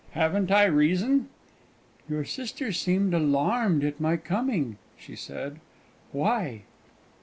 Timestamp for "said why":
5.15-6.63